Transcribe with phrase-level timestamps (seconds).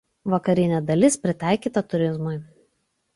[0.33, 2.33] Vakarinė dalis pritaikyta turizmui.